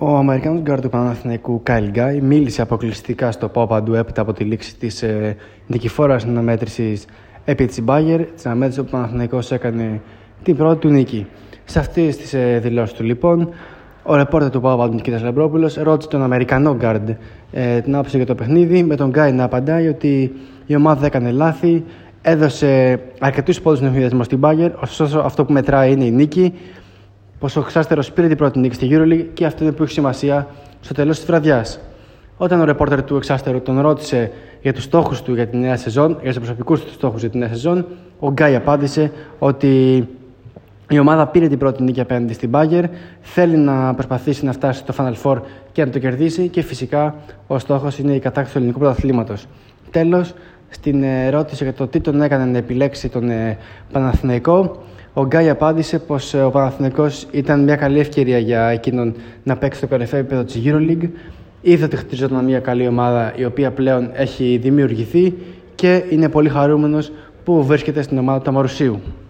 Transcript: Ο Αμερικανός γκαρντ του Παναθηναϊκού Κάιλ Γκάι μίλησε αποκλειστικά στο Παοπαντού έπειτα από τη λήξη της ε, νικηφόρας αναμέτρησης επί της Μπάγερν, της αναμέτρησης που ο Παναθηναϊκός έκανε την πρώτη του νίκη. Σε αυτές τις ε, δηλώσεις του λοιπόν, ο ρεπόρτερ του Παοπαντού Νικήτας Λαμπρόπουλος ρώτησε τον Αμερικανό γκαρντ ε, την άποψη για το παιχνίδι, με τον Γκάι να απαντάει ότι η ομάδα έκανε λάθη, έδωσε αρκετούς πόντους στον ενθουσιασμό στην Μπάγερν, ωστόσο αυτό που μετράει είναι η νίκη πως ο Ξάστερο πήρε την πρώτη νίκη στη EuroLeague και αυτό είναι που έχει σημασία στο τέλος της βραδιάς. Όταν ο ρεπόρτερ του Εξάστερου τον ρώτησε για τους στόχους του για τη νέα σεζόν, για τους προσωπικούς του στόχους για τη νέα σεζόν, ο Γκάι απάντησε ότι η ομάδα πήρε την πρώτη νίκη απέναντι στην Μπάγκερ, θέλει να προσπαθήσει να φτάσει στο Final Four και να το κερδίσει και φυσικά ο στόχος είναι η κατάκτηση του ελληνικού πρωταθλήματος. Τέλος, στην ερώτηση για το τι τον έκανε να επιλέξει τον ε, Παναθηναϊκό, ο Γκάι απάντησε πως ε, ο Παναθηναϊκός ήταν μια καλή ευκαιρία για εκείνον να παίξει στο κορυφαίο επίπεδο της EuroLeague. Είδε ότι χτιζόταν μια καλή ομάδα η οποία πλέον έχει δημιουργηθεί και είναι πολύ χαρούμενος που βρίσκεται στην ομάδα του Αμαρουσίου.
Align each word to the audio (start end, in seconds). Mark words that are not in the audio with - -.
Ο 0.00 0.16
Αμερικανός 0.16 0.60
γκαρντ 0.60 0.80
του 0.80 0.88
Παναθηναϊκού 0.88 1.60
Κάιλ 1.62 1.90
Γκάι 1.90 2.20
μίλησε 2.20 2.62
αποκλειστικά 2.62 3.32
στο 3.32 3.48
Παοπαντού 3.48 3.94
έπειτα 3.94 4.22
από 4.22 4.32
τη 4.32 4.44
λήξη 4.44 4.76
της 4.76 5.02
ε, 5.02 5.36
νικηφόρας 5.66 6.24
αναμέτρησης 6.24 7.04
επί 7.44 7.66
της 7.66 7.82
Μπάγερν, 7.82 8.24
της 8.24 8.46
αναμέτρησης 8.46 8.82
που 8.82 8.88
ο 8.92 8.96
Παναθηναϊκός 8.96 9.52
έκανε 9.52 10.00
την 10.42 10.56
πρώτη 10.56 10.78
του 10.78 10.88
νίκη. 10.88 11.26
Σε 11.64 11.78
αυτές 11.78 12.16
τις 12.16 12.34
ε, 12.34 12.58
δηλώσεις 12.62 12.94
του 12.94 13.04
λοιπόν, 13.04 13.48
ο 14.02 14.16
ρεπόρτερ 14.16 14.50
του 14.50 14.60
Παοπαντού 14.60 14.94
Νικήτας 14.94 15.22
Λαμπρόπουλος 15.22 15.74
ρώτησε 15.74 16.08
τον 16.08 16.22
Αμερικανό 16.22 16.74
γκαρντ 16.74 17.10
ε, 17.52 17.80
την 17.80 17.94
άποψη 17.94 18.16
για 18.16 18.26
το 18.26 18.34
παιχνίδι, 18.34 18.82
με 18.82 18.96
τον 18.96 19.08
Γκάι 19.08 19.32
να 19.32 19.44
απαντάει 19.44 19.88
ότι 19.88 20.32
η 20.66 20.76
ομάδα 20.76 21.06
έκανε 21.06 21.30
λάθη, 21.30 21.84
έδωσε 22.22 23.00
αρκετούς 23.18 23.60
πόντους 23.60 23.78
στον 23.78 23.88
ενθουσιασμό 23.88 24.22
στην 24.22 24.38
Μπάγερν, 24.38 24.70
ωστόσο 24.82 25.18
αυτό 25.18 25.44
που 25.44 25.52
μετράει 25.52 25.92
είναι 25.92 26.04
η 26.04 26.10
νίκη 26.10 26.54
πως 27.38 27.56
ο 27.56 27.62
Ξάστερο 27.62 28.02
πήρε 28.14 28.26
την 28.28 28.36
πρώτη 28.36 28.58
νίκη 28.58 28.74
στη 28.74 28.88
EuroLeague 28.90 29.26
και 29.34 29.46
αυτό 29.46 29.64
είναι 29.64 29.72
που 29.72 29.82
έχει 29.82 29.92
σημασία 29.92 30.46
στο 30.80 30.94
τέλος 30.94 31.16
της 31.16 31.26
βραδιάς. 31.26 31.80
Όταν 32.36 32.60
ο 32.60 32.64
ρεπόρτερ 32.64 33.02
του 33.02 33.16
Εξάστερου 33.16 33.60
τον 33.60 33.80
ρώτησε 33.80 34.30
για 34.62 34.72
τους 34.72 34.82
στόχους 34.82 35.22
του 35.22 35.34
για 35.34 35.46
τη 35.46 35.56
νέα 35.56 35.76
σεζόν, 35.76 36.18
για 36.22 36.28
τους 36.28 36.38
προσωπικούς 36.38 36.84
του 36.84 36.92
στόχους 36.92 37.20
για 37.20 37.30
τη 37.30 37.38
νέα 37.38 37.48
σεζόν, 37.48 37.86
ο 38.18 38.30
Γκάι 38.30 38.54
απάντησε 38.54 39.12
ότι 39.38 40.06
η 40.90 40.98
ομάδα 40.98 41.26
πήρε 41.26 41.48
την 41.48 41.58
πρώτη 41.58 41.82
νίκη 41.82 42.00
απέναντι 42.00 42.32
στην 42.32 42.48
Μπάγκερ, 42.48 42.84
θέλει 43.20 43.56
να 43.56 43.94
προσπαθήσει 43.94 44.44
να 44.44 44.52
φτάσει 44.52 44.78
στο 44.86 44.94
Final 44.96 45.14
Four 45.22 45.40
και 45.72 45.84
να 45.84 45.90
το 45.90 45.98
κερδίσει 45.98 46.48
και 46.48 46.62
φυσικά 46.62 47.14
ο 47.46 47.58
στόχος 47.58 47.98
είναι 47.98 48.12
η 48.12 48.18
κατάκτηση 48.18 48.52
του 48.52 48.58
ελληνικού 48.58 48.78
πρωταθλήματος. 48.78 49.46
Τέλος, 49.90 50.34
στην 50.68 51.02
ερώτηση 51.02 51.64
για 51.64 51.72
το 51.72 51.86
τι 51.86 52.00
τον 52.00 52.22
έκανε 52.22 52.44
να 52.44 52.58
επιλέξει 52.58 53.08
τον 53.08 53.30
ε, 53.30 53.58
Παναθηναϊκό, 53.92 54.82
ο 55.18 55.26
Γκάι 55.26 55.48
απάντησε 55.48 55.98
πως 55.98 56.34
ε, 56.34 56.42
ο 56.42 56.50
Παναθηναϊκός 56.50 57.26
ήταν 57.30 57.62
μια 57.64 57.76
καλή 57.76 57.98
ευκαιρία 57.98 58.38
για 58.38 58.66
εκείνον 58.66 59.14
να 59.42 59.56
παίξει 59.56 59.78
στο 59.78 59.86
κορυφαίο 59.86 60.20
επίπεδο 60.20 60.44
της 60.44 60.60
EuroLeague. 60.64 61.08
Είδε 61.60 61.84
ότι 61.84 61.96
χτιζόταν 61.96 62.44
μια 62.44 62.60
καλή 62.60 62.86
ομάδα 62.86 63.32
η 63.36 63.44
οποία 63.44 63.70
πλέον 63.70 64.10
έχει 64.12 64.58
δημιουργηθεί 64.62 65.34
και 65.74 66.04
είναι 66.10 66.28
πολύ 66.28 66.48
χαρούμενος 66.48 67.12
που 67.44 67.64
βρίσκεται 67.64 68.02
στην 68.02 68.18
ομάδα 68.18 68.40
του 68.40 68.50
Αμαρουσίου. 68.50 69.00